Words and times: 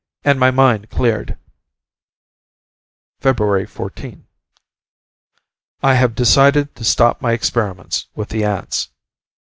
and 0.23 0.39
my 0.39 0.49
mind 0.49 0.89
cleared. 0.89 1.37
Feb. 3.21 3.69
14. 3.69 4.25
I 5.83 5.93
have 5.93 6.15
decided 6.15 6.73
to 6.75 6.83
stop 6.83 7.21
my 7.21 7.33
experiments 7.33 8.07
with 8.15 8.29
the 8.29 8.43
ants. 8.43 8.89